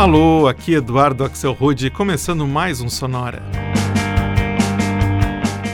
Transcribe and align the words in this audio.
Alô, 0.00 0.48
aqui 0.48 0.72
Eduardo 0.72 1.24
Axel 1.24 1.52
Rude, 1.52 1.90
começando 1.90 2.46
mais 2.46 2.80
um 2.80 2.88
Sonora. 2.88 3.42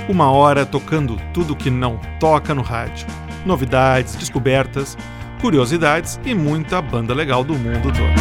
Uma 0.08 0.32
hora 0.32 0.66
tocando 0.66 1.16
tudo 1.32 1.54
que 1.54 1.70
não 1.70 2.00
toca 2.18 2.52
no 2.52 2.60
rádio. 2.60 3.06
Novidades, 3.46 4.16
descobertas, 4.16 4.98
curiosidades 5.40 6.18
e 6.24 6.34
muita 6.34 6.82
banda 6.82 7.14
legal 7.14 7.44
do 7.44 7.54
mundo 7.54 7.92
todo. 7.92 8.20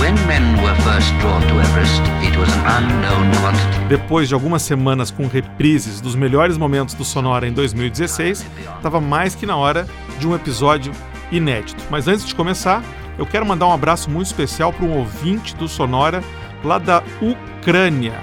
Depois 3.90 4.28
de 4.28 4.36
algumas 4.36 4.62
semanas 4.62 5.10
com 5.10 5.26
reprises 5.26 6.00
dos 6.00 6.14
melhores 6.14 6.56
momentos 6.56 6.94
do 6.94 7.04
Sonora 7.04 7.48
em 7.48 7.52
2016, 7.52 8.46
estava 8.78 9.02
mais 9.02 9.34
que 9.34 9.48
na 9.48 9.58
hora 9.58 9.88
de 10.20 10.28
um 10.28 10.36
episódio 10.36 10.92
inédito. 11.32 11.84
Mas 11.90 12.08
antes 12.08 12.28
de 12.28 12.36
começar, 12.36 12.84
eu 13.18 13.26
quero 13.26 13.46
mandar 13.46 13.68
um 13.68 13.74
abraço 13.74 14.10
muito 14.10 14.28
especial 14.28 14.74
para 14.74 14.86
um 14.86 14.98
ouvinte 14.98 15.56
do 15.56 15.68
Sonora 15.68 16.24
lá 16.64 16.78
da 16.78 17.04
Ucrânia, 17.22 18.14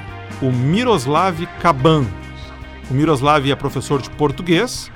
o 0.41 0.51
Miroslav 0.51 1.47
Kaban. 1.61 2.07
O 2.91 2.95
Miroslav 2.95 3.51
é 3.51 3.55
professor 3.55 4.01
de 4.03 4.11
português 4.11 4.91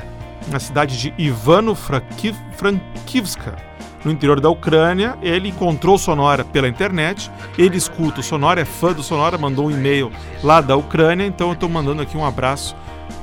na 0.48 0.58
cidade 0.58 0.98
de 0.98 1.14
Ivano-Frankivska, 1.16 3.56
no 4.04 4.12
interior 4.12 4.40
da 4.40 4.50
Ucrânia. 4.50 5.16
Ele 5.22 5.48
encontrou 5.48 5.94
o 5.94 5.98
Sonora 5.98 6.44
pela 6.44 6.68
internet, 6.68 7.30
ele 7.56 7.76
escuta 7.76 8.20
o 8.20 8.22
Sonora, 8.22 8.60
é 8.60 8.64
fã 8.64 8.92
do 8.92 9.02
Sonora, 9.02 9.38
mandou 9.38 9.66
um 9.66 9.70
e-mail 9.70 10.12
lá 10.42 10.60
da 10.60 10.76
Ucrânia, 10.76 11.26
então 11.26 11.48
eu 11.48 11.54
estou 11.54 11.68
mandando 11.68 12.02
aqui 12.02 12.16
um 12.16 12.24
abraço 12.24 12.76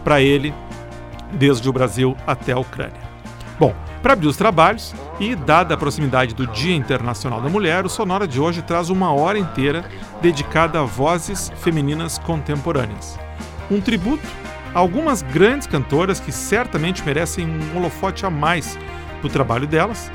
para 0.04 0.22
ele 0.22 0.54
desde 1.34 1.70
o 1.70 1.74
Brasil 1.74 2.16
até 2.26 2.54
a 2.54 2.60
Ucrânia. 2.60 3.02
Bom, 3.60 3.76
para 4.02 4.14
abrir 4.14 4.28
os 4.28 4.38
trabalhos 4.38 4.96
e, 5.20 5.36
dada 5.36 5.76
a 5.76 5.78
proximidade 5.78 6.34
do 6.34 6.48
Dia 6.48 6.76
Internacional 6.76 7.42
da 7.42 7.50
Mulher, 7.50 7.86
o 7.86 7.90
Sonora 7.90 8.28
de 8.28 8.40
hoje 8.40 8.62
traz 8.62 8.90
uma 8.90 9.14
hora 9.14 9.38
inteira 9.38 9.86
dedicada 10.22 10.80
a 10.80 10.84
vozes 10.84 11.52
femininas 11.58 12.18
contemporâneas. 12.18 13.20
Um 13.70 13.80
tributo 13.80 14.26
a 14.74 14.80
algumas 14.80 15.22
grandes 15.22 15.68
cantoras 15.68 16.20
que 16.20 16.32
certamente 16.32 17.04
merecem 17.04 17.46
um 17.46 17.78
holofote 17.78 18.26
a 18.26 18.30
mais 18.30 18.78
do 19.22 19.30
trabalho 19.30 19.68
delas, 19.68 20.12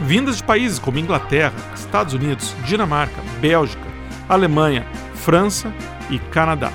vindas 0.00 0.38
de 0.38 0.44
países 0.44 0.78
como 0.78 0.98
Inglaterra, 0.98 1.54
Estados 1.74 2.12
Unidos, 2.12 2.54
Dinamarca, 2.64 3.20
Bélgica, 3.40 3.86
Alemanha, 4.28 4.84
França 5.14 5.72
e 6.10 6.18
Canadá. 6.18 6.72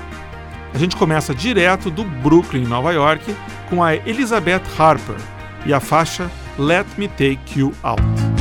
A 0.72 0.78
gente 0.78 0.96
começa 0.96 1.34
direto 1.34 1.90
do 1.90 2.04
Brooklyn, 2.04 2.64
Nova 2.64 2.92
York, 2.92 3.34
com 3.68 3.82
a 3.82 3.94
Elizabeth 3.94 4.62
Harper 4.78 5.16
e 5.66 5.72
a 5.72 5.80
faixa 5.80 6.30
Let 6.58 6.98
Me 6.98 7.06
Take 7.16 7.54
You 7.54 7.72
Out. 7.84 8.37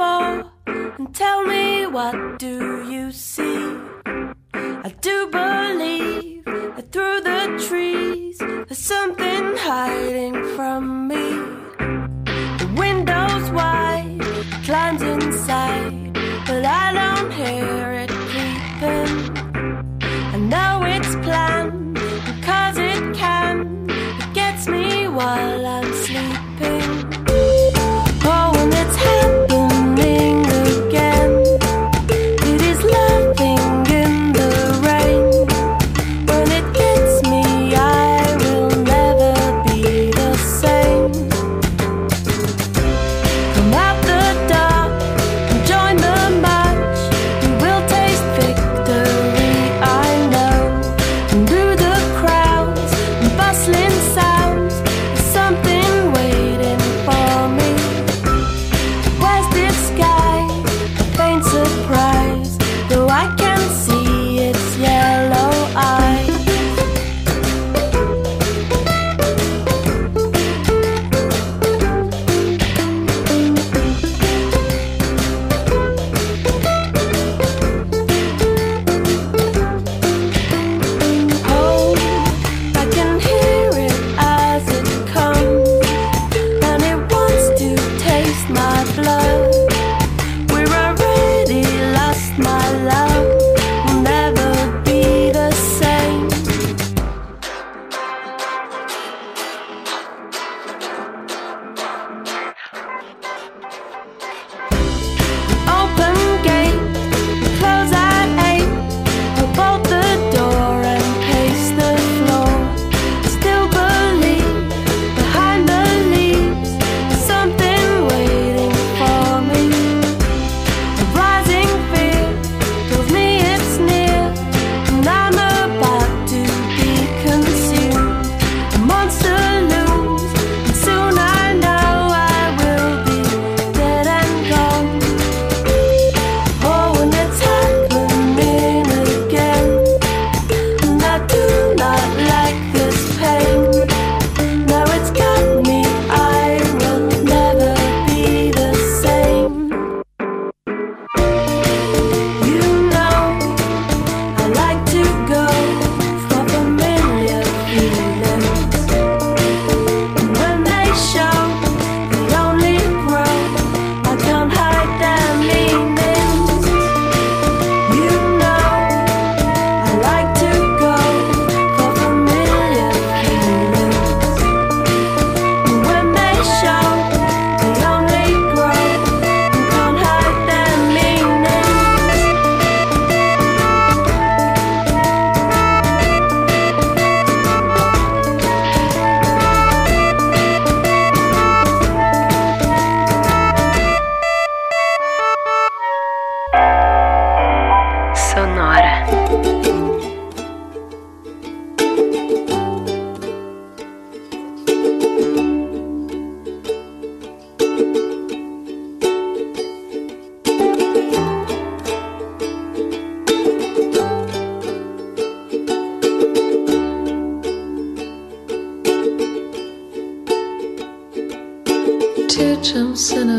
and 0.00 1.14
tell 1.14 1.44
me 1.44 1.86
what 1.86 2.38
do 2.38 2.88
you 2.88 3.10
see? 3.10 3.47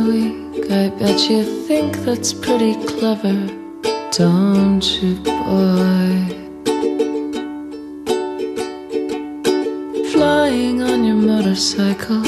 Week. 0.10 0.72
I 0.72 0.90
bet 0.90 1.30
you 1.30 1.44
think 1.68 1.98
that's 1.98 2.34
pretty 2.34 2.74
clever, 2.86 3.36
don't 4.12 4.86
you, 5.02 5.16
boy? 5.24 6.14
Flying 10.12 10.82
on 10.82 11.00
your 11.06 11.22
motorcycle, 11.32 12.24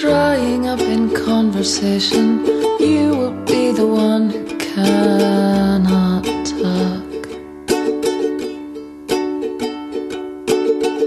Drying 0.00 0.66
up 0.66 0.80
in 0.80 1.14
conversation, 1.14 2.44
you 2.80 3.14
will 3.16 3.44
be 3.44 3.70
the 3.70 3.86
one 3.86 4.28
who 4.28 4.44
cannot 4.58 6.24
talk. 6.24 7.28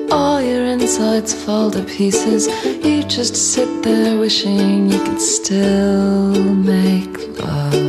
All 0.10 0.42
your 0.42 0.66
insides 0.66 1.34
fall 1.34 1.70
to 1.72 1.84
pieces. 1.84 2.48
You 2.84 3.04
just 3.04 3.36
sit 3.36 3.84
there 3.84 4.18
wishing 4.18 4.90
you 4.90 5.04
could 5.04 5.22
still 5.22 6.32
make 6.56 7.18
love. 7.40 7.84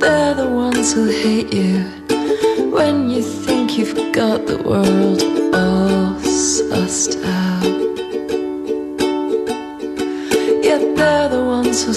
They're 0.00 0.34
the 0.34 0.50
ones 0.52 0.92
who 0.92 1.06
hate 1.06 1.52
you 1.54 1.84
when 2.72 3.10
you 3.10 3.22
think 3.22 3.78
you've 3.78 4.12
got 4.12 4.46
the 4.46 4.58
world 4.58 5.22
all 5.54 6.14
sussed 6.20 7.24
out. 7.24 7.49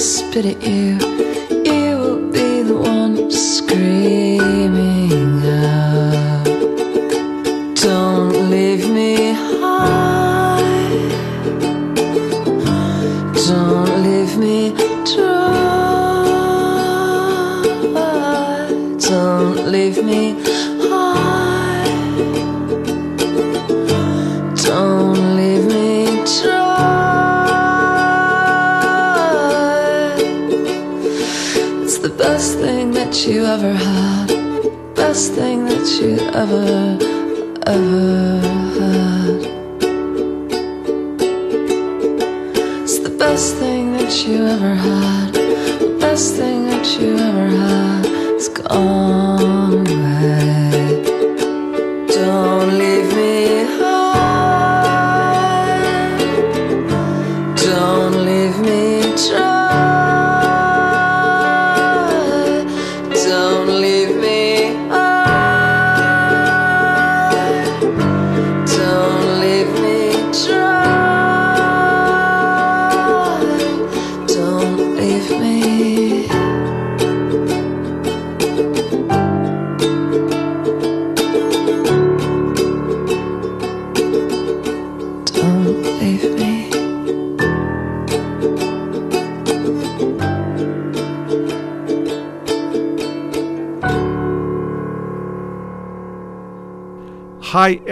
Spit 0.04 0.46
at 0.46 0.62
you. 0.62 1.03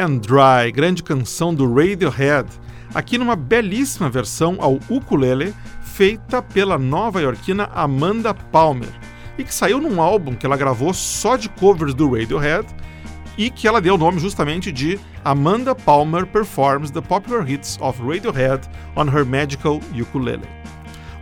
And 0.01 0.17
Dry, 0.17 0.72
grande 0.72 1.03
canção 1.03 1.53
do 1.53 1.72
Radiohead, 1.72 2.50
aqui 2.93 3.20
numa 3.20 3.36
belíssima 3.36 4.10
versão 4.10 4.58
ao 4.60 4.79
ukulele 4.89 5.53
feita 5.84 6.41
pela 6.41 6.77
nova-iorquina 6.77 7.70
Amanda 7.74 8.34
Palmer 8.34 8.89
e 9.38 9.43
que 9.43 9.53
saiu 9.53 9.79
num 9.79 10.01
álbum 10.01 10.34
que 10.34 10.46
ela 10.46 10.58
gravou 10.58 10.91
só 10.93 11.38
de 11.38 11.48
covers 11.50 11.93
do 11.93 12.10
Radiohead 12.10 12.67
e 13.38 13.51
que 13.51 13.67
ela 13.67 13.79
deu 13.79 13.93
o 13.93 13.98
nome 13.98 14.20
justamente 14.20 14.72
de 14.72 15.00
Amanda 15.24 15.75
Palmer 15.75 16.25
Performs 16.25 16.89
the 16.89 17.01
Popular 17.01 17.48
Hits 17.48 17.77
of 17.79 18.01
Radiohead 18.01 18.67
on 18.96 19.05
Her 19.05 19.25
Magical 19.25 19.79
Ukulele. 20.00 20.48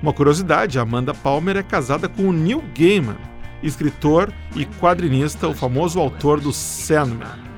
Uma 0.01 0.13
curiosidade, 0.13 0.79
Amanda 0.79 1.13
Palmer 1.13 1.57
é 1.57 1.63
casada 1.63 2.07
com 2.07 2.29
o 2.29 2.33
Neil 2.33 2.63
Gaiman, 2.73 3.17
escritor 3.61 4.31
e 4.55 4.65
quadrinista, 4.65 5.49
o 5.49 5.53
famoso 5.53 5.99
autor 5.99 6.39
do 6.39 6.53
Sandman. 6.53 7.48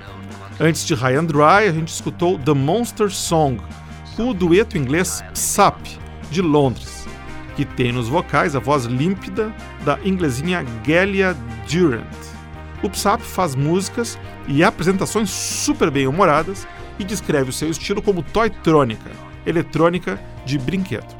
Antes 0.63 0.86
de 0.86 0.94
High 0.94 1.15
and 1.15 1.25
Dry, 1.25 1.68
a 1.68 1.72
gente 1.72 1.88
escutou 1.88 2.38
The 2.38 2.53
Monster 2.53 3.10
Song, 3.10 3.60
com 4.15 4.30
o 4.30 4.34
dueto 4.34 4.77
inglês 4.77 5.24
Psyp, 5.34 6.00
de 6.30 6.39
Londres, 6.39 7.08
que 7.56 7.65
tem 7.65 7.91
nos 7.91 8.08
vocais 8.08 8.56
a 8.56 8.60
voz 8.60 8.86
límpida 8.86 9.51
da 9.84 9.98
inglesinha 10.06 10.63
Galia 10.86 11.36
Durant. 11.68 12.06
O 12.84 12.89
Psyp 12.91 13.24
faz 13.24 13.56
músicas 13.56 14.20
e 14.48 14.63
apresentações 14.63 15.32
super 15.32 15.89
bem-humoradas 15.89 16.68
e 17.00 17.03
descreve 17.03 17.50
o 17.50 17.53
seu 17.53 17.72
estilo 17.72 18.00
como 18.00 18.22
toytrônica, 18.22 19.10
eletrônica 19.48 20.22
de 20.46 20.60
brinquedo. 20.60 21.18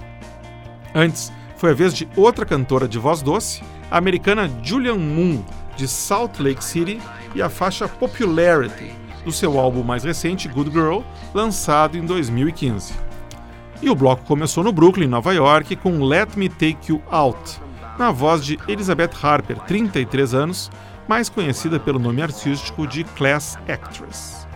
Antes, 0.94 1.34
foi 1.58 1.72
a 1.72 1.76
vez 1.76 1.96
de 1.96 2.08
outra 2.16 2.46
cantora 2.46 2.88
de 2.88 3.00
voz 3.00 3.24
doce, 3.24 3.64
a 3.90 3.98
americana 3.98 4.48
Julian 4.62 4.98
Moon, 4.98 5.44
de 5.76 5.88
Salt 5.88 6.38
Lake 6.38 6.64
City, 6.64 7.02
e 7.34 7.42
a 7.42 7.50
faixa 7.50 7.88
Popularity, 7.88 9.01
do 9.24 9.32
seu 9.32 9.60
álbum 9.60 9.84
mais 9.84 10.04
recente, 10.04 10.48
Good 10.48 10.72
Girl, 10.72 11.00
lançado 11.34 11.98
em 11.98 12.06
2015. 12.06 12.94
E 13.82 13.90
o 13.90 13.96
bloco 13.96 14.24
começou 14.26 14.64
no 14.64 14.72
Brooklyn, 14.72 15.08
Nova 15.08 15.34
York, 15.34 15.76
com 15.78 16.04
Let 16.04 16.36
Me 16.36 16.50
Take 16.50 16.92
You 16.92 17.02
Out, 17.10 17.60
na 17.98 18.12
voz 18.12 18.46
de 18.46 18.60
Elizabeth 18.68 19.12
Harper, 19.22 19.58
33 19.62 20.34
anos, 20.34 20.72
mais 21.08 21.30
conhecida 21.30 21.80
pelo 21.80 22.00
nome 22.00 22.22
artístico 22.22 22.86
de 22.86 23.04
Class 23.04 23.58
Actress. 23.68 24.48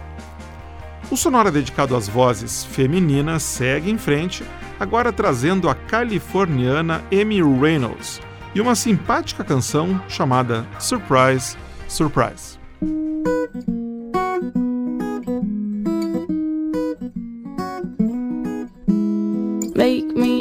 O 1.10 1.18
sonora 1.18 1.50
é 1.50 1.52
dedicado 1.52 1.96
às 1.96 2.08
vozes 2.08 2.64
femininas 2.64 3.44
segue 3.44 3.92
em 3.92 3.98
frente, 3.98 4.44
agora 4.80 5.14
trazendo 5.14 5.70
a 5.70 5.76
californiana 5.76 7.04
Amy 7.12 7.42
Reynolds 7.42 8.22
e 8.56 8.62
uma 8.62 8.74
simpática 8.74 9.44
canção 9.44 10.02
chamada 10.08 10.66
Surprise, 10.80 11.58
Surprise. 11.88 12.65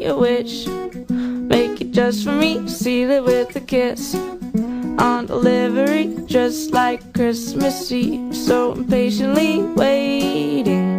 a 0.06 0.16
wish. 0.16 0.66
Make 1.08 1.80
it 1.80 1.92
just 1.92 2.24
for 2.24 2.32
me, 2.32 2.68
seal 2.68 3.10
it 3.10 3.24
with 3.24 3.56
a 3.56 3.60
kiss. 3.60 4.14
On 4.98 5.26
delivery, 5.26 6.16
just 6.26 6.72
like 6.72 7.12
Christmas 7.14 7.90
Eve. 7.90 8.34
So 8.36 8.72
impatiently 8.72 9.62
waiting. 9.62 10.93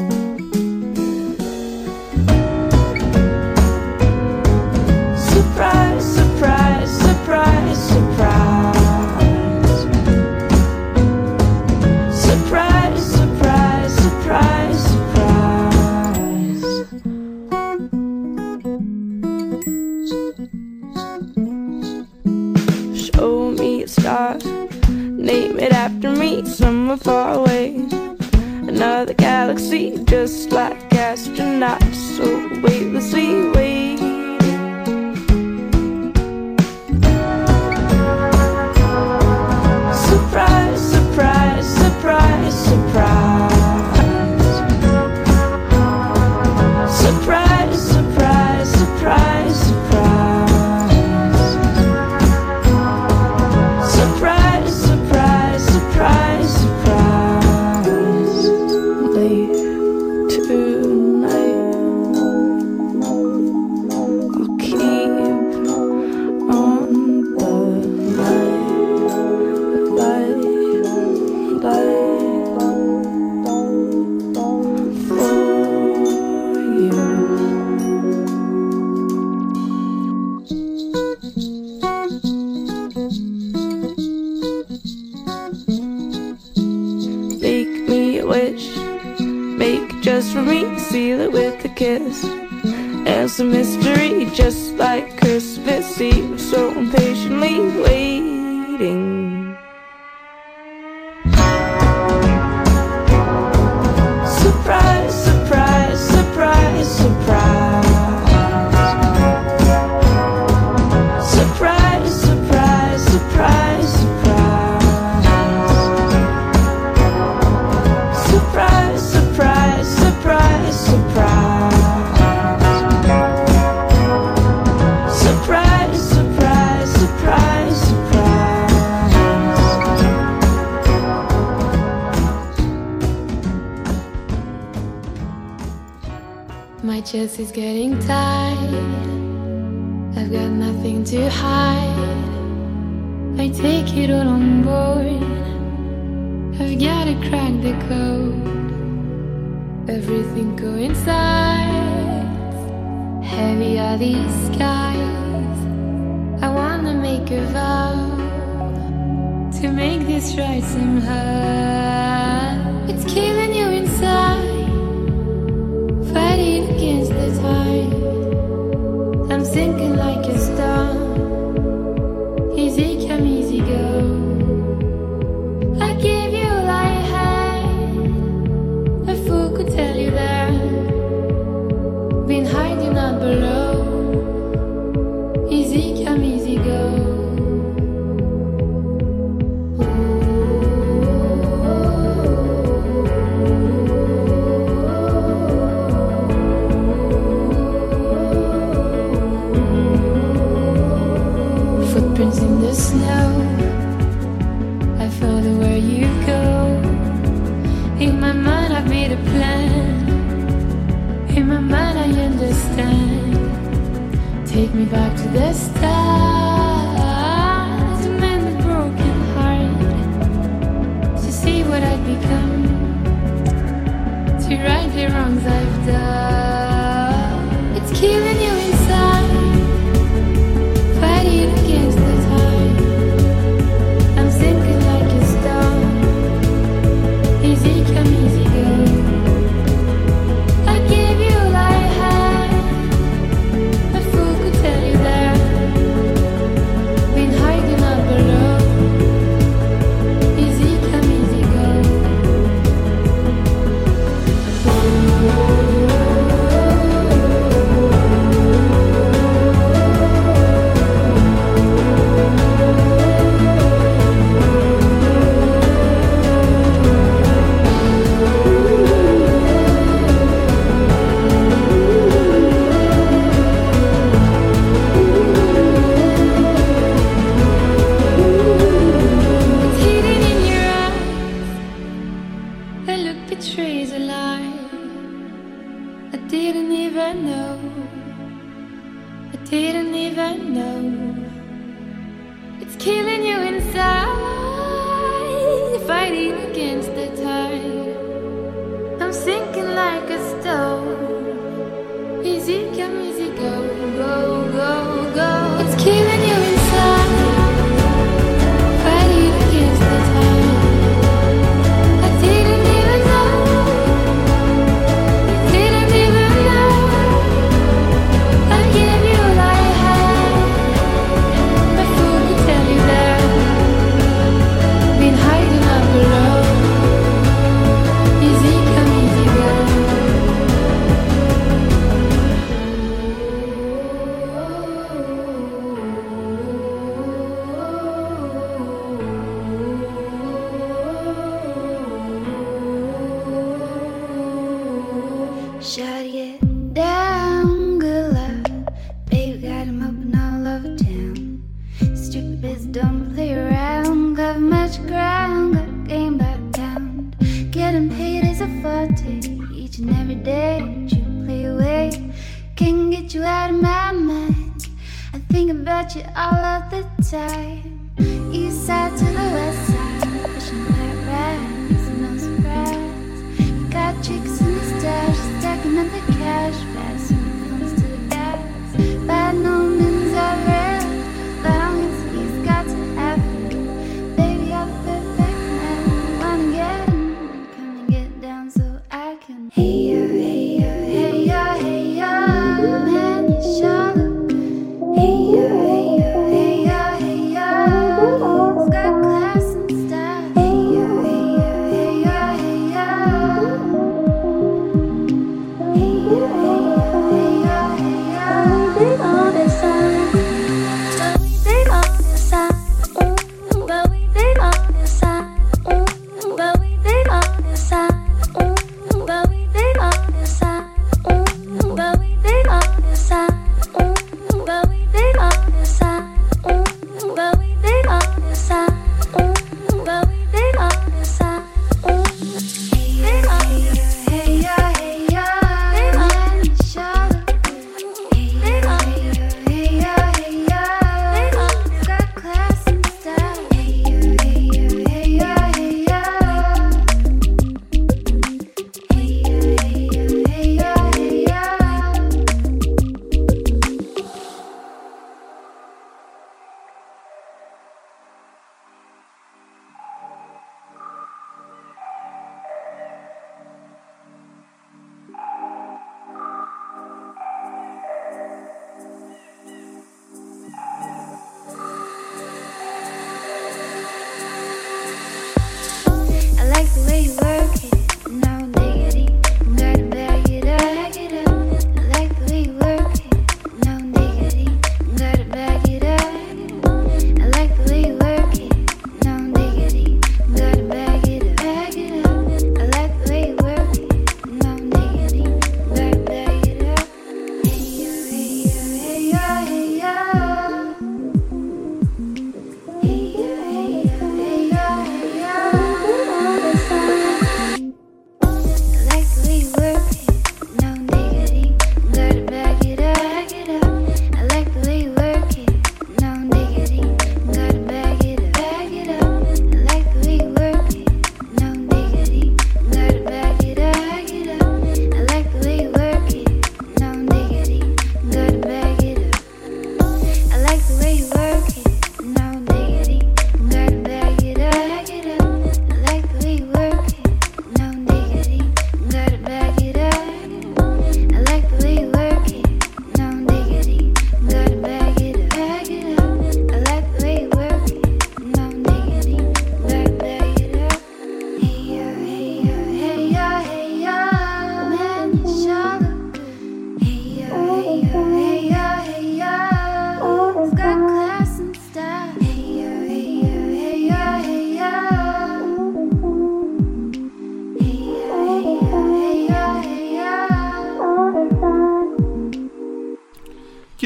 kiss. 91.75 92.21
It's 92.23 93.39
a 93.39 93.43
mystery 93.43 94.25
just 94.33 94.75
like 94.75 95.19
Christmas 95.19 95.99
Eve. 95.99 96.39
So 96.39 96.71
impatiently 96.71 97.84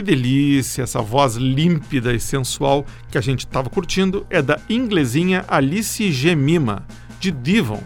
delícia, 0.10 0.82
essa 0.82 1.02
voz 1.02 1.36
límpida 1.36 2.12
e 2.14 2.20
sensual 2.20 2.84
que 3.12 3.18
a 3.18 3.22
gente 3.22 3.42
estava 3.42 3.70
curtindo 3.70 4.26
é 4.28 4.42
da 4.42 4.60
inglesinha 4.68 5.46
Alice 5.48 6.12
Gemima, 6.12 6.84
de 7.20 7.32
Devon. 7.32 7.82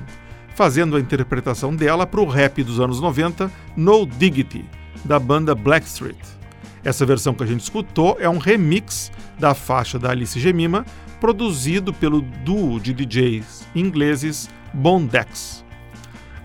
fazendo 0.56 0.96
a 0.96 1.00
interpretação 1.00 1.76
dela 1.76 2.06
para 2.06 2.22
o 2.22 2.28
rap 2.28 2.64
dos 2.64 2.80
anos 2.80 3.02
90, 3.02 3.52
No 3.76 4.06
Diggity, 4.06 4.64
da 5.04 5.18
banda 5.18 5.56
Blackstreet. 5.56 6.16
Essa 6.84 7.08
versão 7.08 7.34
que 7.34 7.44
a 7.44 7.48
gente 7.48 7.62
escutou 7.62 8.18
é 8.20 8.30
um 8.30 8.38
remix 8.38 9.12
da 9.40 9.56
faixa 9.56 9.98
da 9.98 10.12
Alice 10.12 10.40
Gemima, 10.40 10.86
produzido 11.20 11.92
pelo 11.92 12.22
duo 12.22 12.80
de 12.80 12.94
DJs 12.94 13.68
ingleses 13.74 14.48
Bondex. 14.72 15.63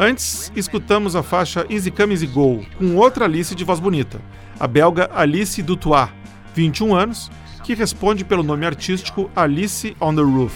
Antes, 0.00 0.52
escutamos 0.54 1.16
a 1.16 1.24
faixa 1.24 1.66
Easy 1.68 1.90
Come 1.90 2.14
Easy 2.14 2.28
Go, 2.28 2.64
com 2.78 2.94
outra 2.94 3.24
Alice 3.24 3.52
de 3.52 3.64
voz 3.64 3.80
bonita, 3.80 4.20
a 4.60 4.68
belga 4.68 5.10
Alice 5.12 5.60
Dutois, 5.60 6.08
21 6.54 6.94
anos, 6.94 7.28
que 7.64 7.74
responde 7.74 8.24
pelo 8.24 8.44
nome 8.44 8.64
artístico 8.64 9.28
Alice 9.34 9.96
on 10.00 10.14
the 10.14 10.22
Roof. 10.22 10.54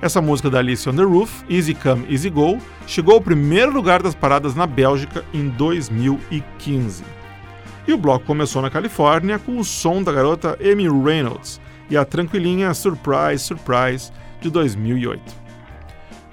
Essa 0.00 0.22
música 0.22 0.48
da 0.48 0.60
Alice 0.60 0.88
on 0.88 0.96
the 0.96 1.02
Roof, 1.02 1.44
Easy 1.50 1.74
Come 1.74 2.06
Easy 2.10 2.30
Go, 2.30 2.56
chegou 2.86 3.16
ao 3.16 3.20
primeiro 3.20 3.70
lugar 3.70 4.02
das 4.02 4.14
paradas 4.14 4.54
na 4.54 4.66
Bélgica 4.66 5.22
em 5.34 5.50
2015. 5.50 7.04
E 7.86 7.92
o 7.92 7.98
bloco 7.98 8.24
começou 8.24 8.62
na 8.62 8.70
Califórnia 8.70 9.38
com 9.38 9.58
o 9.58 9.64
som 9.64 10.02
da 10.02 10.12
garota 10.12 10.58
Amy 10.62 10.88
Reynolds 10.88 11.60
e 11.90 11.96
a 11.96 12.06
tranquilinha 12.06 12.72
Surprise 12.72 13.44
Surprise 13.44 14.10
de 14.40 14.48
2008. 14.48 15.41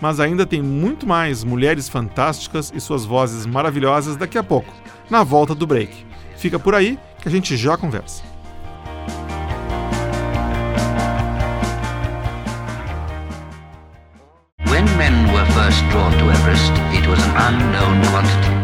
Mas 0.02 0.20
ainda 0.20 0.46
tem 0.46 0.62
muito 0.62 1.06
mais 1.06 1.44
mulheres 1.44 1.90
fantásticas 1.90 2.72
e 2.74 2.80
suas 2.80 3.06
vozes 3.06 3.46
maravilhosas 3.46 4.16
daqui 4.16 4.38
a 4.38 4.44
pouco, 4.44 4.74
na 5.10 5.24
volta 5.24 5.54
do 5.54 5.68
break. 5.68 6.06
Fica 6.38 6.58
por 6.58 6.74
aí 6.74 6.98
que 7.22 7.28
a 7.28 7.32
gente 7.32 7.58
já 7.58 7.76
conversa. 7.76 8.24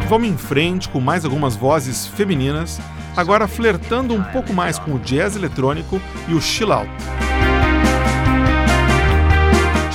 Vamos 0.08 0.28
em 0.28 0.38
frente 0.38 0.88
com 0.88 1.00
mais 1.00 1.26
algumas 1.26 1.56
vozes 1.56 2.06
femininas, 2.06 2.80
agora 3.18 3.48
flertando 3.48 4.14
um 4.14 4.24
pouco 4.24 4.54
mais 4.54 4.78
com 4.78 4.94
o 4.94 5.00
jazz 5.00 5.36
eletrônico 5.36 6.00
e 6.28 6.34
o 6.34 6.42
chill 6.42 6.72
out. 6.72 6.90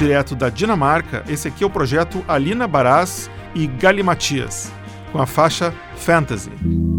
Direto 0.01 0.35
da 0.35 0.49
Dinamarca, 0.49 1.23
esse 1.29 1.47
aqui 1.47 1.63
é 1.63 1.67
o 1.67 1.69
projeto 1.69 2.25
Alina 2.27 2.67
Baraz 2.67 3.31
e 3.55 3.67
Gali 3.67 4.03
Matias, 4.03 4.73
com 5.13 5.21
a 5.21 5.27
faixa 5.27 5.75
Fantasy. 5.95 6.89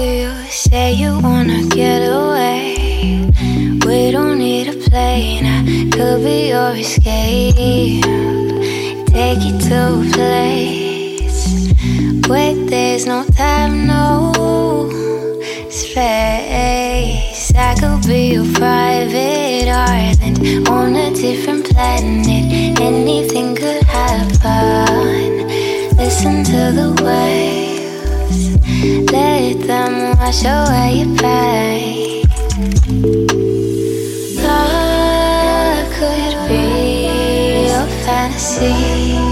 You 0.00 0.32
say 0.48 0.94
you 0.94 1.20
wanna 1.20 1.66
get 1.68 2.00
away. 2.00 3.28
We 3.84 4.10
don't 4.10 4.38
need 4.38 4.68
a 4.68 4.72
plane. 4.88 5.44
I 5.44 5.90
could 5.90 6.24
be 6.24 6.48
your 6.48 6.72
escape. 6.74 8.02
Take 9.08 9.42
you 9.44 9.58
to 9.68 10.00
a 10.00 10.10
place 10.16 11.44
where 12.26 12.54
there's 12.54 13.04
no 13.06 13.24
time, 13.36 13.86
no 13.86 14.32
space. 15.68 17.52
I 17.54 17.74
could 17.78 18.06
be 18.08 18.32
your 18.32 18.50
private 18.54 19.68
island 19.68 20.68
on 20.68 20.96
a 20.96 21.14
different 21.14 21.68
planet. 21.70 22.80
Anything 22.80 23.54
could 23.54 23.82
happen. 23.84 25.46
Listen 25.98 26.42
to 26.44 26.72
the 26.72 27.02
waves. 27.04 27.61
Let 28.82 29.60
them 29.60 30.18
wash 30.18 30.42
away 30.44 31.04
your 31.04 31.16
pain. 31.16 32.26
I 34.44 35.86
could 35.94 36.34
be 36.48 37.68
your 37.68 37.86
fantasy. 38.04 39.31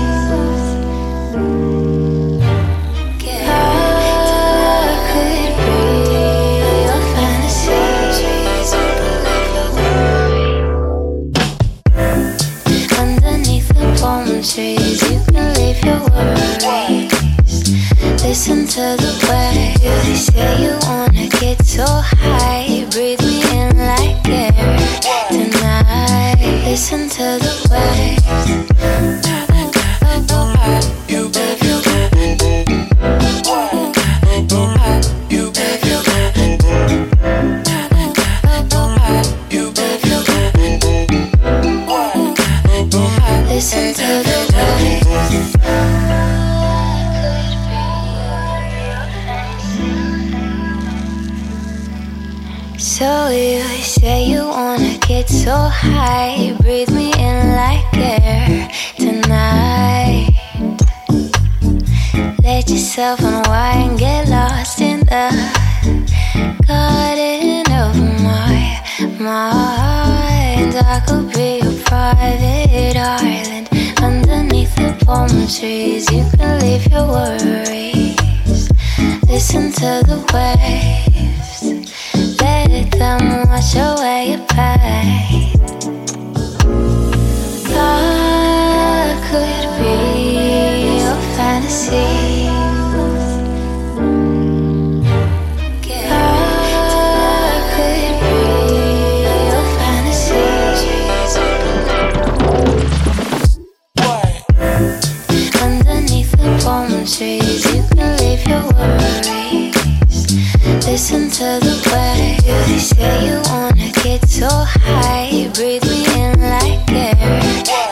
So 114.40 114.48
high. 114.48 115.50
Breathe 115.52 115.84
me 115.84 116.06
in 116.18 116.40
like 116.40 116.90
air 116.90 117.40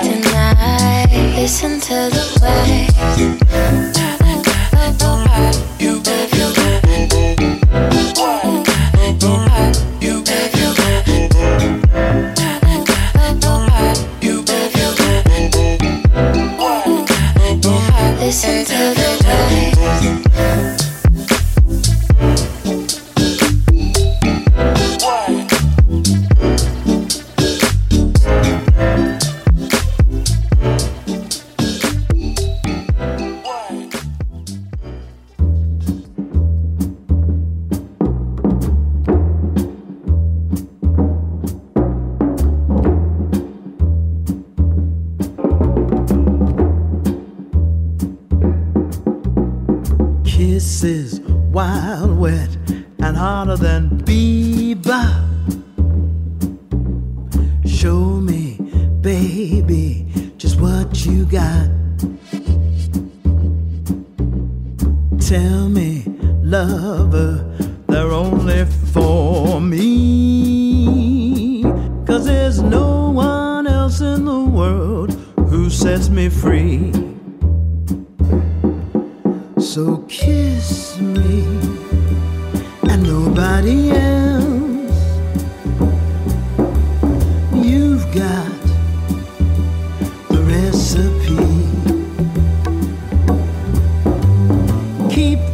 tonight. 0.01 1.35
Listen 1.37 1.79
to 1.79 2.09
the 2.09 2.25
waves. 2.41 3.98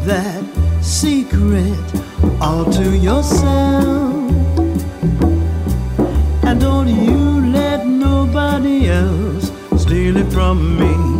that 0.04 0.44
secret 0.82 1.78
all 2.40 2.64
to 2.70 2.96
yourself. 2.96 4.30
And 6.44 6.60
don't 6.60 6.88
you 6.88 7.50
let 7.50 7.86
nobody 7.86 8.90
else 8.90 9.50
steal 9.78 10.16
it 10.18 10.30
from 10.30 10.78
me. 10.78 11.13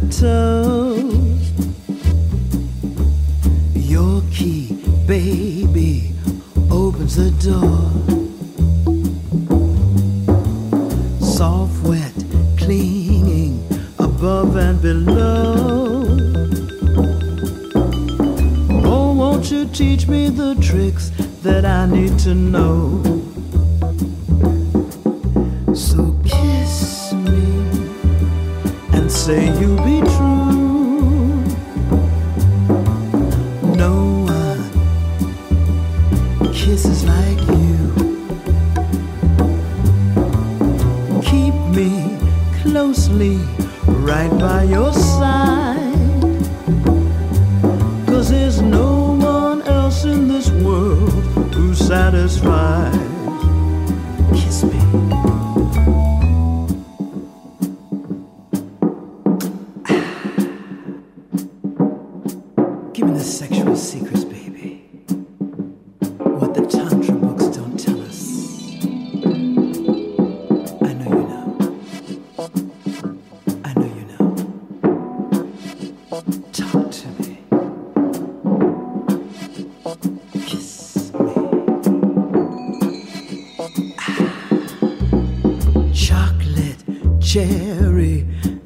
the 0.00 0.20
time. 0.20 0.37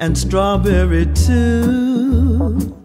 and 0.02 0.18
strawberry 0.18 1.06
too. 1.14 2.81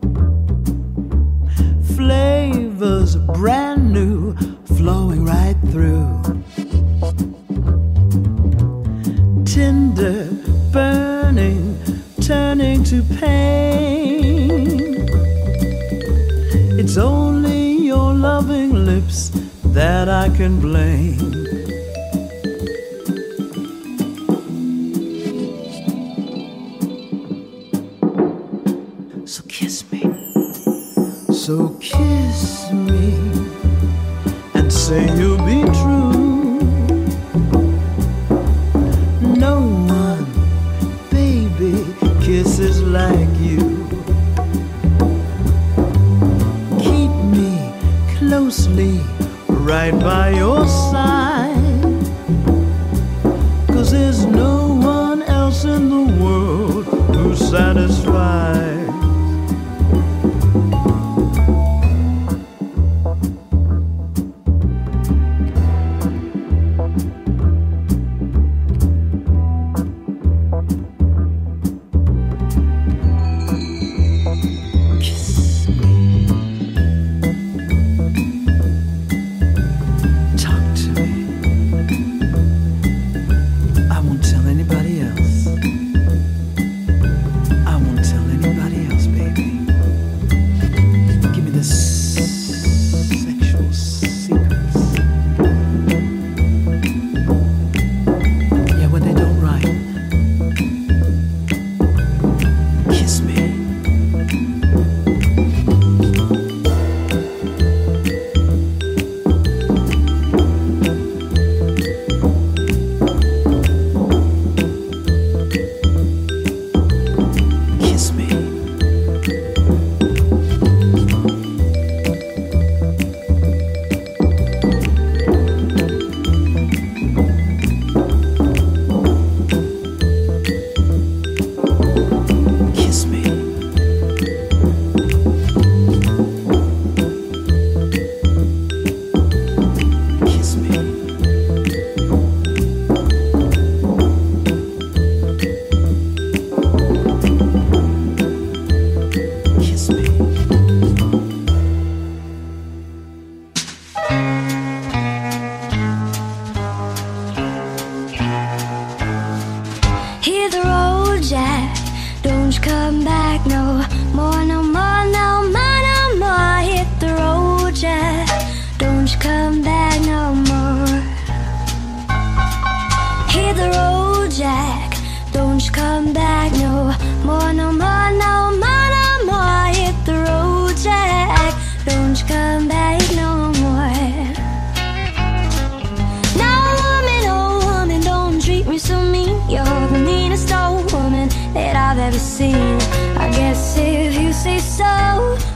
say 194.38 194.60
so. 194.60 194.84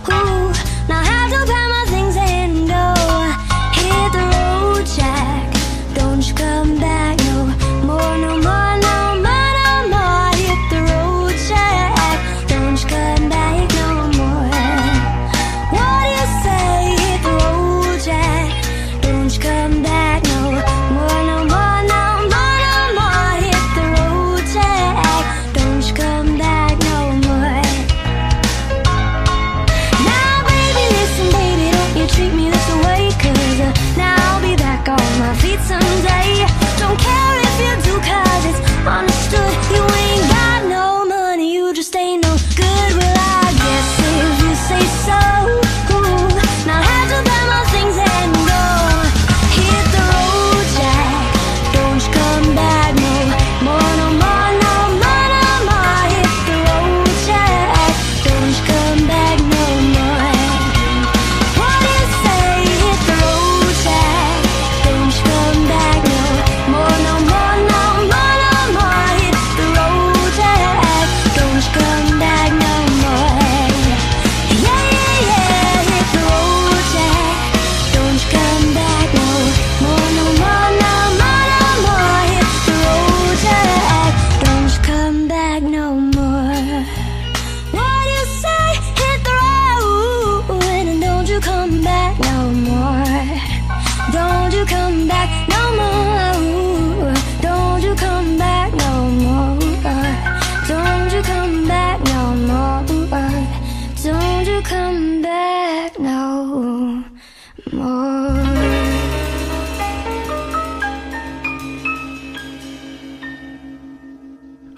Who 0.06 0.21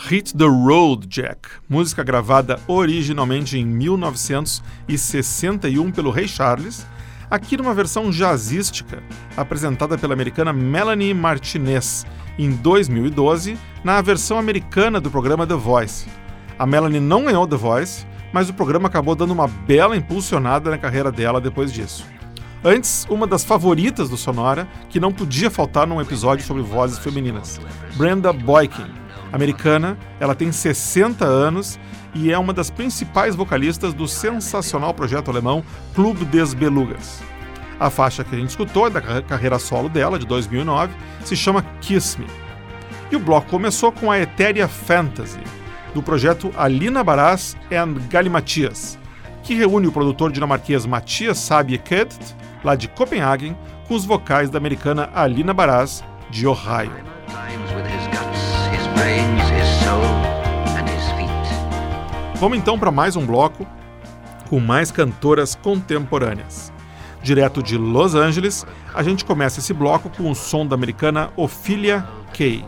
Hit 0.05 0.37
the 0.37 0.43
Road 0.43 1.07
Jack, 1.07 1.47
música 1.69 2.03
gravada 2.03 2.59
originalmente 2.67 3.57
em 3.57 3.65
1961 3.65 5.93
pelo 5.93 6.11
Rei 6.11 6.27
Charles, 6.27 6.85
aqui 7.31 7.55
numa 7.55 7.73
versão 7.73 8.11
jazzística 8.11 9.01
apresentada 9.37 9.97
pela 9.97 10.13
americana 10.13 10.51
Melanie 10.51 11.13
Martinez 11.13 12.05
em 12.37 12.51
2012 12.51 13.57
na 13.81 14.01
versão 14.01 14.37
americana 14.37 14.99
do 14.99 15.09
programa 15.09 15.47
The 15.47 15.55
Voice. 15.55 16.09
A 16.59 16.65
Melanie 16.65 16.99
não 16.99 17.23
ganhou 17.23 17.47
The 17.47 17.55
Voice, 17.55 18.05
mas 18.33 18.49
o 18.49 18.53
programa 18.53 18.89
acabou 18.89 19.15
dando 19.15 19.31
uma 19.31 19.47
bela 19.47 19.95
impulsionada 19.95 20.69
na 20.69 20.77
carreira 20.77 21.13
dela 21.13 21.39
depois 21.39 21.71
disso. 21.71 22.05
Antes, 22.61 23.07
uma 23.09 23.25
das 23.25 23.45
favoritas 23.45 24.09
do 24.09 24.17
Sonora, 24.17 24.67
que 24.89 24.99
não 24.99 25.13
podia 25.13 25.49
faltar 25.49 25.87
num 25.87 26.01
episódio 26.01 26.45
sobre 26.45 26.61
vozes 26.61 26.99
femininas, 26.99 27.61
Brenda 27.95 28.33
Boykin 28.33 29.01
americana, 29.33 29.97
ela 30.19 30.35
tem 30.35 30.51
60 30.51 31.25
anos 31.25 31.79
e 32.13 32.31
é 32.31 32.37
uma 32.37 32.53
das 32.53 32.69
principais 32.69 33.35
vocalistas 33.35 33.93
do 33.93 34.07
sensacional 34.07 34.93
projeto 34.93 35.31
alemão 35.31 35.63
Clube 35.95 36.23
des 36.23 36.53
Belugas. 36.53 37.21
A 37.79 37.89
faixa 37.89 38.23
que 38.23 38.35
a 38.35 38.37
gente 38.37 38.51
escutou 38.51 38.85
é 38.85 38.89
da 38.91 39.01
carreira 39.21 39.57
solo 39.57 39.89
dela, 39.89 40.19
de 40.19 40.27
2009, 40.27 40.93
se 41.25 41.35
chama 41.35 41.65
Kiss 41.81 42.19
Me. 42.19 42.27
E 43.11 43.15
o 43.15 43.19
bloco 43.19 43.49
começou 43.49 43.91
com 43.91 44.11
a 44.11 44.19
Etéria 44.19 44.67
Fantasy, 44.67 45.39
do 45.93 46.01
projeto 46.01 46.51
Alina 46.55 47.03
Baraz 47.03 47.57
and 47.71 47.95
Gali 48.09 48.29
Matias, 48.29 48.97
que 49.41 49.55
reúne 49.55 49.87
o 49.87 49.91
produtor 49.91 50.31
dinamarquês 50.31 50.85
Matias 50.85 51.39
Sabie 51.39 51.77
Kedt, 51.77 52.15
lá 52.63 52.75
de 52.75 52.87
Copenhagen, 52.87 53.57
com 53.87 53.95
os 53.95 54.05
vocais 54.05 54.49
da 54.49 54.57
americana 54.57 55.09
Alina 55.13 55.53
Baraz, 55.53 56.03
de 56.29 56.47
Ohio. 56.47 56.91
Vamos 62.35 62.57
então 62.57 62.79
para 62.79 62.91
mais 62.91 63.15
um 63.15 63.25
bloco 63.25 63.67
com 64.49 64.59
mais 64.59 64.91
cantoras 64.91 65.55
contemporâneas. 65.55 66.71
Direto 67.21 67.63
de 67.63 67.77
Los 67.77 68.15
Angeles, 68.15 68.65
a 68.93 69.03
gente 69.03 69.25
começa 69.25 69.59
esse 69.59 69.73
bloco 69.73 70.09
com 70.09 70.29
o 70.31 70.35
som 70.35 70.65
da 70.65 70.75
americana 70.75 71.31
Ophelia 71.35 72.05
Kay. 72.33 72.65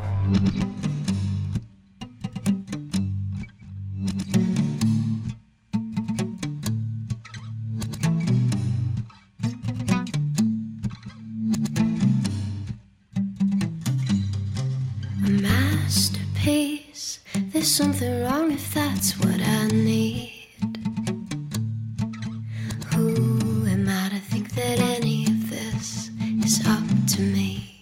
to 27.08 27.22
me. 27.22 27.75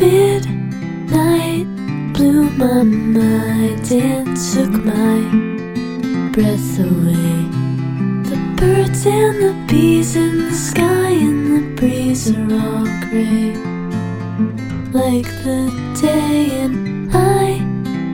Midnight 0.00 1.66
blew 2.14 2.50
my 2.50 2.82
mind 2.82 3.92
and 3.92 4.36
took 4.52 4.72
my 4.84 5.18
breath 6.32 6.78
away. 6.78 7.34
The 8.28 8.38
birds 8.56 9.06
and 9.06 9.42
the 9.42 9.54
bees 9.68 10.16
in 10.16 10.38
the 10.38 10.52
sky 10.52 11.10
and 11.10 11.56
the 11.56 11.62
breeze 11.80 12.30
are 12.30 12.52
all 12.52 12.86
gray. 13.08 13.54
Like 14.92 15.28
the 15.44 15.70
day, 16.00 16.60
and 16.62 17.10
I 17.14 17.60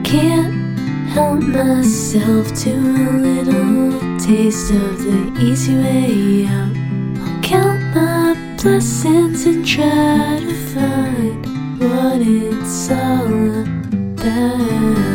can't 0.05 0.79
help 1.11 1.43
myself 1.43 2.53
to 2.63 2.71
a 2.71 3.11
little 3.27 4.14
taste 4.27 4.71
of 4.71 5.05
the 5.05 5.39
easy 5.39 5.75
way 5.77 6.47
out. 6.47 6.75
I'll 7.21 7.43
count 7.43 7.95
my 7.95 8.57
blessings 8.57 9.45
and 9.45 9.67
try 9.67 10.41
to 10.41 10.55
find 10.73 11.45
what 11.79 12.23
it's 12.23 12.91
all 12.91 13.61
about. 13.61 15.14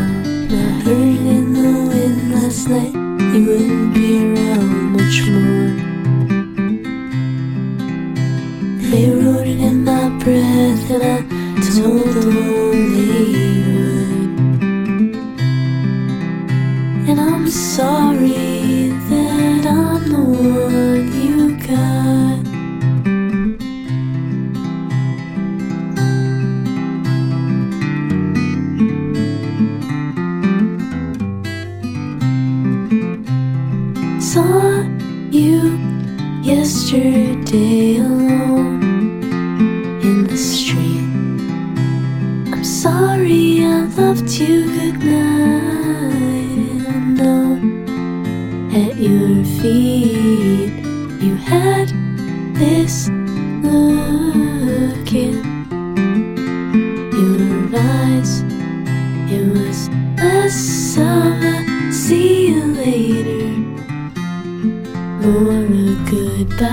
A 65.89 65.95
goodbye. 66.09 66.67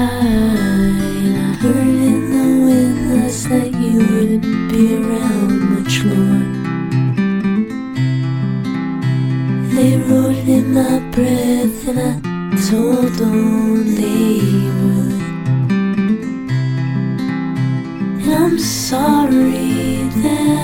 And 1.24 1.36
I 1.36 1.50
heard 1.62 1.98
in 2.10 2.20
the 2.34 2.46
wind 2.66 2.98
last 3.14 3.42
night 3.50 3.72
you 3.84 3.98
wouldn't 4.10 4.72
be 4.72 4.84
around 4.96 5.54
much 5.74 5.94
more. 6.10 6.44
They 9.74 9.92
wrote 10.06 10.46
in 10.56 10.64
my 10.74 10.98
breath, 11.14 11.88
and 11.88 11.98
I 12.10 12.12
told 12.68 13.12
they 14.00 14.40
would. 14.76 15.20
And 18.22 18.34
I'm 18.42 18.58
sorry 18.58 20.08
that 20.22 20.55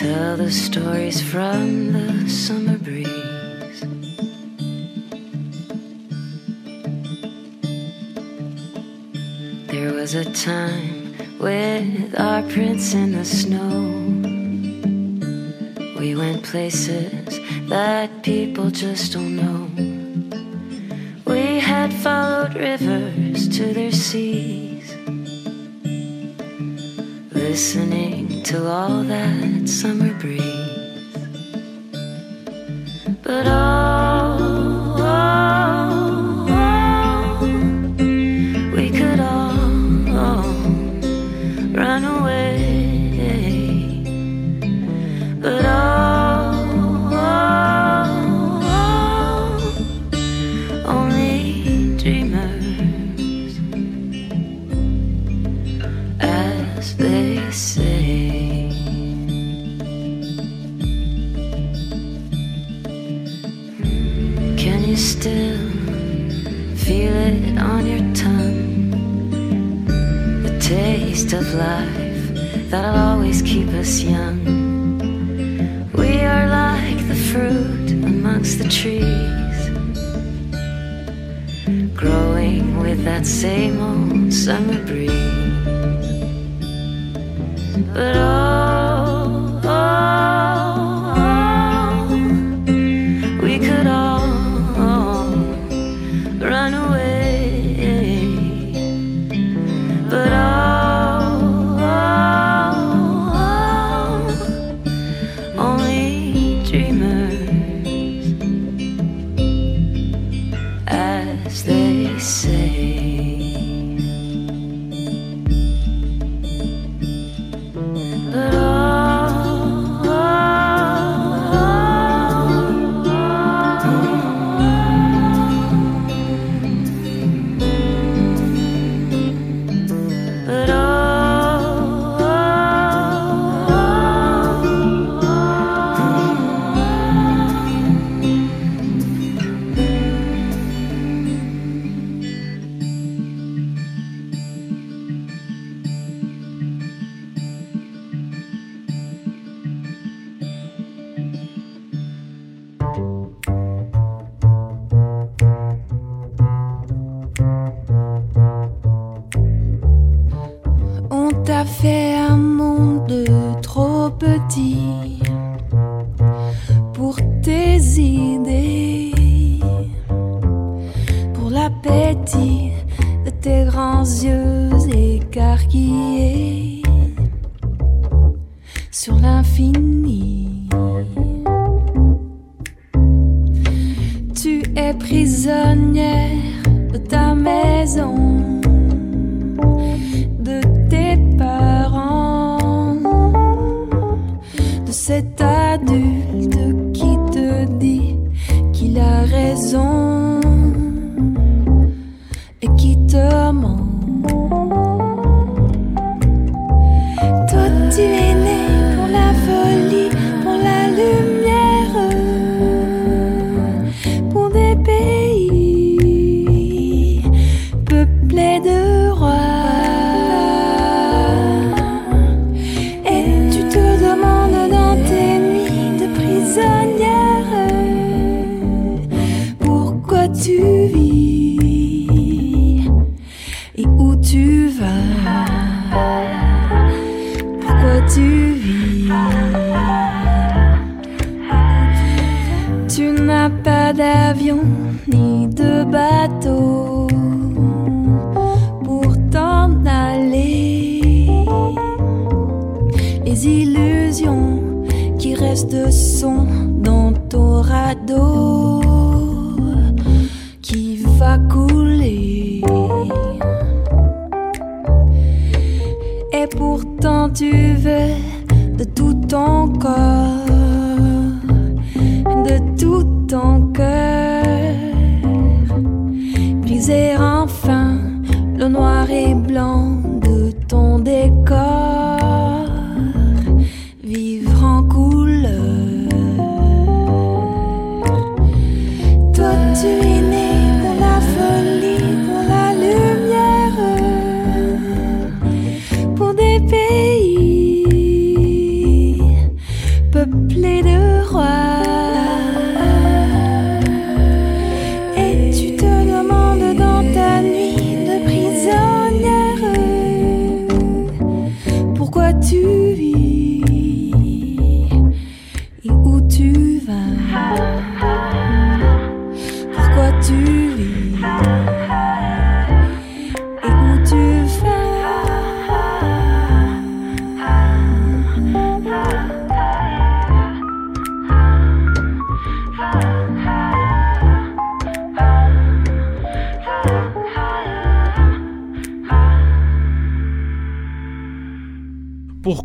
tell 0.00 0.34
the 0.34 0.50
stories 0.50 1.20
from 1.20 1.92
the 1.92 2.26
summer 2.26 2.78
breeze. 2.78 3.80
There 9.66 9.92
was 9.92 10.14
a 10.14 10.24
time 10.32 11.14
with 11.38 12.18
our 12.18 12.40
prince 12.44 12.94
in 12.94 13.12
the 13.12 13.26
snow. 13.26 13.76
We 15.98 16.16
went 16.16 16.44
places 16.44 17.38
that 17.68 18.22
people 18.22 18.70
just 18.70 19.12
don't 19.12 19.36
know. 19.36 19.68
We 21.26 21.60
had 21.60 21.92
followed 21.92 22.54
rivers 22.54 23.50
to 23.58 23.74
their 23.74 23.92
seas, 23.92 24.94
listening 27.34 28.19
to 28.44 28.68
all 28.68 29.02
that 29.02 29.68
summer 29.68 30.14
breeze. 30.14 30.49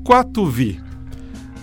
Quatuvi, 0.05 0.79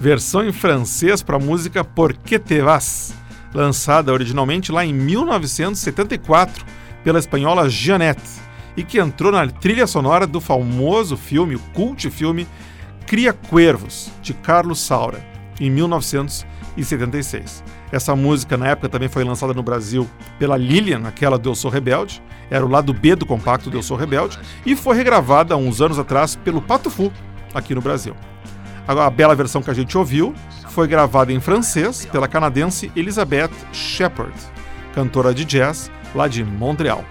versão 0.01 0.45
em 0.45 0.51
francês 0.51 1.23
para 1.23 1.37
a 1.37 1.39
música 1.39 1.85
Por 1.85 2.13
que 2.13 2.41
te 2.41 2.61
vas, 2.61 3.15
lançada 3.55 4.13
originalmente 4.13 4.73
lá 4.73 4.85
em 4.85 4.93
1974 4.93 6.67
pela 7.05 7.21
espanhola 7.21 7.71
Jeanette 7.71 8.21
e 8.77 8.83
que 8.83 8.99
entrou 8.99 9.31
na 9.31 9.47
trilha 9.47 9.87
sonora 9.87 10.27
do 10.27 10.41
famoso 10.41 11.17
filme, 11.17 11.55
o 11.55 11.61
cult 11.73 12.11
filme 12.11 12.49
Cria 13.07 13.33
Cuervos, 13.33 14.11
de 14.21 14.35
Carlos 14.35 14.81
Saura, 14.81 15.25
em 15.61 15.71
1976. 15.71 17.63
Essa 17.93 18.17
música 18.17 18.57
na 18.57 18.67
época 18.67 18.89
também 18.89 19.09
foi 19.09 19.23
lançada 19.23 19.55
no 19.55 19.63
Brasil 19.63 20.11
pela 20.41 20.57
Lilian, 20.57 21.07
aquela 21.07 21.39
do 21.39 21.49
Eu 21.49 21.55
Sou 21.55 21.71
Rebelde, 21.71 22.21
era 22.51 22.67
o 22.67 22.69
lado 22.69 22.93
B 22.93 23.15
do 23.15 23.25
compacto 23.25 23.71
do 23.71 23.79
Eu 23.79 23.85
Sou 23.85 23.97
Rebelde, 23.97 24.37
e 24.67 24.75
foi 24.75 24.97
regravada 24.97 25.55
há 25.55 25.57
uns 25.57 25.81
anos 25.81 25.97
atrás 25.97 26.35
pelo 26.35 26.61
Pato 26.61 26.91
Fu, 26.91 27.13
aqui 27.55 27.73
no 27.73 27.81
Brasil. 27.81 28.17
A, 28.87 29.11
bela 29.11 29.35
versão 29.35 29.63
que 29.63 29.71
a 29.71 29.75
gente 29.75 29.97
ouviu 29.97 30.35
foi 30.69 30.89
gravada 30.89 31.33
em 31.33 31.41
francês 31.41 32.05
pela 32.07 32.27
canadense 32.27 32.91
Elizabeth 32.97 33.51
Shepard, 33.73 34.35
cantora 34.95 35.33
de 35.33 35.45
jazz 35.45 35.91
lá 36.15 36.27
de 36.27 36.45
Montreal. 36.45 37.05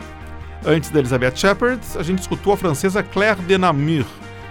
Antes 0.65 0.89
da 0.89 0.99
Elizabeth 0.99 1.35
Shepard, 1.35 1.81
a 1.95 2.03
gente 2.03 2.19
escutou 2.19 2.53
a 2.53 2.57
francesa 2.57 3.01
Claire 3.01 3.41
de 3.41 3.57
Namur, 3.57 4.05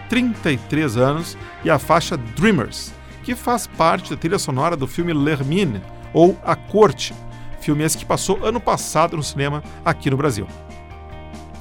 33 0.09 0.97
anos, 0.97 1.39
e 1.65 1.71
a 1.71 1.79
faixa 1.79 2.17
Dreamers, 2.17 2.93
que 3.23 3.35
faz 3.35 3.67
parte 3.67 4.11
da 4.11 4.17
trilha 4.17 4.39
sonora 4.39 4.77
do 4.77 4.87
filme 4.87 5.13
L'Hermine, 5.13 5.81
ou 6.13 6.37
A 6.45 6.57
Corte, 6.57 7.15
filme 7.61 7.85
esse 7.85 7.99
que 7.99 8.05
passou 8.05 8.45
ano 8.45 8.61
passado 8.61 9.17
no 9.17 9.23
cinema 9.23 9.63
aqui 9.85 10.11
no 10.11 10.17
Brasil. 10.17 10.47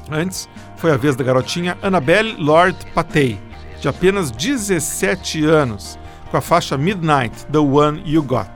Antes, 0.10 0.50
foi 0.78 0.92
a 0.92 0.98
vez 0.98 1.16
da 1.16 1.24
garotinha 1.24 1.78
Annabelle 1.84 2.36
Lord 2.40 2.78
Patey, 2.96 3.40
de 3.80 3.88
apenas 3.88 4.30
17 4.32 5.46
anos, 5.46 5.98
com 6.30 6.38
a 6.38 6.42
faixa 6.42 6.78
Midnight, 6.78 7.46
The 7.48 7.60
One 7.60 8.02
You 8.06 8.22
Got. 8.22 8.50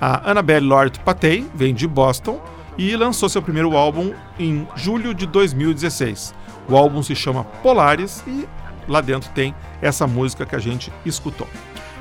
A 0.00 0.30
Annabelle 0.30 0.66
Lord 0.66 0.98
Patey 1.00 1.46
vem 1.54 1.74
de 1.74 1.86
Boston 1.86 2.40
e 2.76 2.94
lançou 2.96 3.28
seu 3.28 3.42
primeiro 3.42 3.76
álbum 3.76 4.12
em 4.38 4.66
julho 4.76 5.12
de 5.12 5.26
2016. 5.26 6.34
O 6.68 6.76
álbum 6.76 7.02
se 7.02 7.14
chama 7.14 7.44
Polaris 7.62 8.22
e 8.26 8.48
lá 8.86 9.00
dentro 9.00 9.30
tem 9.30 9.54
essa 9.82 10.06
música 10.06 10.46
que 10.46 10.54
a 10.54 10.58
gente 10.58 10.92
escutou. 11.04 11.48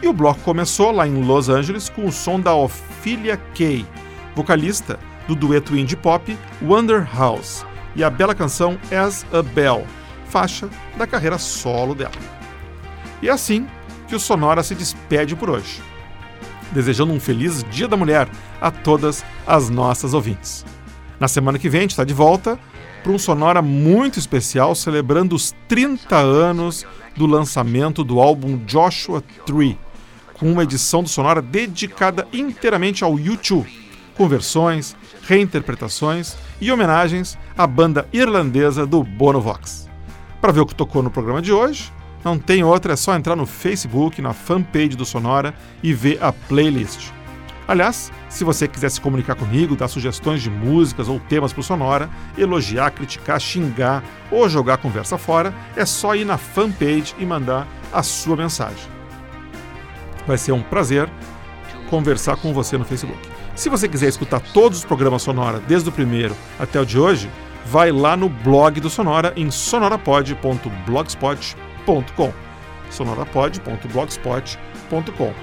E 0.02 0.08
o 0.08 0.14
bloco 0.14 0.40
começou 0.42 0.92
lá 0.92 1.08
em 1.08 1.24
Los 1.24 1.50
Angeles 1.50 1.90
com 1.90 2.06
o 2.06 2.12
som 2.12 2.40
da 2.40 2.54
Ophelia 2.54 3.38
Kay, 3.56 3.86
vocalista 4.36 5.00
do 5.28 5.36
dueto 5.36 5.76
indie 5.76 5.96
pop 5.96 6.38
Wonder 6.62 7.08
House, 7.18 7.66
e 7.96 8.04
a 8.04 8.10
bela 8.10 8.36
canção 8.36 8.78
As 8.92 9.26
a 9.34 9.42
Bell, 9.42 9.86
faixa 10.30 10.70
da 10.96 11.08
carreira 11.08 11.40
solo 11.40 11.96
dela. 11.96 12.37
E 13.22 13.30
é 13.30 13.32
assim 13.32 13.68
que 14.08 14.16
o 14.16 14.20
Sonora 14.20 14.64
se 14.64 14.76
despede 14.76 15.36
por 15.36 15.50
hoje, 15.50 15.82
desejando 16.72 17.14
um 17.14 17.20
feliz 17.20 17.64
Dia 17.64 17.88
da 17.88 17.98
Mulher 17.98 18.30
a 18.62 18.72
todas 18.72 19.24
as 19.46 19.70
nossas 19.70 20.14
ouvintes. 20.14 20.66
Na 21.20 21.28
semana 21.28 21.58
que 21.58 21.70
vem 21.70 21.80
a 21.80 21.82
gente 21.82 21.92
está 21.92 22.04
de 22.04 22.14
volta 22.14 22.60
para 23.04 23.12
um 23.12 23.20
Sonora 23.20 23.62
muito 23.62 24.20
especial 24.20 24.76
celebrando 24.76 25.36
os 25.36 25.54
30 25.68 26.16
anos 26.16 26.86
do 27.16 27.26
lançamento 27.26 28.04
do 28.04 28.20
álbum 28.20 28.58
Joshua 28.66 29.24
Tree, 29.46 29.80
com 30.34 30.52
uma 30.52 30.64
edição 30.64 31.02
do 31.02 31.10
Sonora 31.10 31.42
dedicada 31.42 32.28
inteiramente 32.32 33.04
ao 33.04 33.18
YouTube, 33.18 33.70
com 34.16 34.28
versões, 34.28 34.96
reinterpretações 35.24 36.36
e 36.62 36.72
homenagens 36.72 37.38
à 37.58 37.66
banda 37.66 38.08
irlandesa 38.14 38.86
do 38.86 39.04
Bono 39.04 39.42
Vox. 39.42 39.90
Para 40.40 40.52
ver 40.52 40.60
o 40.60 40.66
que 40.66 40.76
tocou 40.76 41.02
no 41.02 41.10
programa 41.10 41.42
de 41.42 41.52
hoje, 41.52 41.92
não 42.24 42.38
tem 42.38 42.64
outra, 42.64 42.94
é 42.94 42.96
só 42.96 43.16
entrar 43.16 43.36
no 43.36 43.46
Facebook, 43.46 44.22
na 44.22 44.34
fanpage 44.34 44.96
do 44.96 45.06
Sonora 45.06 45.54
e 45.82 45.94
ver 45.94 46.22
a 46.22 46.32
playlist. 46.32 47.12
Aliás, 47.68 48.12
se 48.30 48.46
você 48.46 48.68
quiser 48.68 48.90
se 48.90 49.02
comunicar 49.02 49.36
comigo, 49.36 49.76
dar 49.76 49.90
sugestões 49.90 50.42
de 50.42 50.50
músicas 50.50 51.10
ou 51.10 51.20
temas 51.20 51.52
para 51.52 51.60
o 51.60 51.64
Sonora, 51.64 52.10
elogiar, 52.38 52.92
criticar, 52.92 53.42
xingar 53.42 54.04
ou 54.32 54.48
jogar 54.48 54.78
conversa 54.78 55.18
fora, 55.18 55.54
é 55.76 55.86
só 55.86 56.16
ir 56.16 56.24
na 56.24 56.38
fanpage 56.38 57.14
e 57.20 57.26
mandar 57.26 57.68
a 57.92 58.02
sua 58.04 58.38
mensagem. 58.38 58.90
Vai 60.26 60.38
ser 60.38 60.54
um 60.54 60.62
prazer 60.62 61.10
conversar 61.90 62.38
com 62.38 62.54
você 62.54 62.78
no 62.78 62.86
Facebook. 62.86 63.20
Se 63.54 63.70
você 63.70 63.88
quiser 63.88 64.08
escutar 64.08 64.40
todos 64.40 64.80
os 64.80 64.86
programas 64.86 65.24
Sonora, 65.24 65.60
desde 65.60 65.90
o 65.90 65.92
primeiro 65.92 66.36
até 66.58 66.80
o 66.80 66.86
de 66.86 66.98
hoje, 66.98 67.30
vai 67.66 67.92
lá 67.92 68.16
no 68.16 68.30
blog 68.30 68.80
do 68.80 68.90
Sonora 68.90 69.34
em 69.36 69.52
sonorapod.blogspot.com. 69.52 71.67
sonorapod.blogspot.com. 72.90 75.34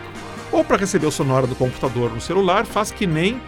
Ou 0.53 0.65
para 0.65 0.77
receber 0.77 1.07
o 1.07 1.11
Sonora 1.11 1.47
do 1.47 1.55
computador 1.55 2.13
no 2.13 2.21
celular, 2.21 2.65
faz 2.65 2.91
que 2.91 3.07
nem 3.07 3.41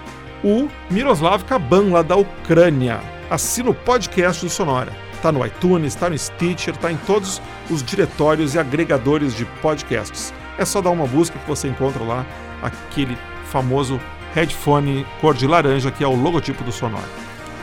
o 0.43 0.69
Miroslav 0.91 1.45
Kaban 1.45 1.93
lá 1.93 2.03
da 2.03 2.17
Ucrânia. 2.17 3.01
Assina 3.31 3.71
o 3.71 3.75
podcast 3.75 4.45
do 4.45 4.51
Sonora. 4.51 4.93
Está 5.15 5.33
no 5.33 5.45
iTunes, 5.45 5.95
está 5.95 6.11
no 6.11 6.19
Stitcher, 6.19 6.75
está 6.75 6.93
em 6.93 6.97
todos 6.99 7.41
os 7.71 7.83
diretórios 7.83 8.55
e 8.55 8.59
agregadores 8.59 9.35
de 9.35 9.45
podcasts. 9.63 10.33
É 10.59 10.65
só 10.65 10.81
dar 10.81 10.91
uma 10.91 11.07
busca 11.07 11.39
que 11.39 11.49
você 11.49 11.69
encontra 11.69 12.03
lá 12.03 12.27
aquele 12.63 13.17
famoso 13.47 14.01
headphone 14.35 15.07
cor 15.21 15.35
de 15.35 15.47
laranja 15.47 15.91
que 15.91 16.05
é 16.05 16.07
o 16.07 16.15
logotipo 16.15 16.63
do 16.65 16.73
Sonora. 16.73 17.09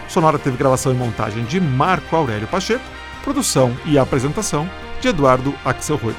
Sonora 0.07 0.39
teve 0.39 0.57
gravação 0.57 0.91
e 0.91 0.95
montagem 0.95 1.43
de 1.45 1.59
Marco 1.59 2.15
Aurélio 2.15 2.47
Pacheco, 2.47 2.83
produção 3.23 3.75
e 3.85 3.97
apresentação 3.97 4.69
de 5.03 5.09
Eduardo 5.09 5.53
Axelrod. 5.65 6.15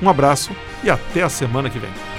Um 0.00 0.10
abraço 0.10 0.54
e 0.84 0.90
até 0.90 1.22
a 1.22 1.28
semana 1.28 1.70
que 1.70 1.78
vem. 1.78 2.15